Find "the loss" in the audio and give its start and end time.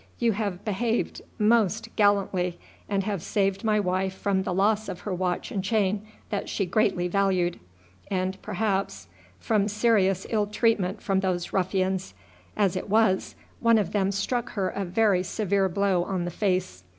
4.41-4.89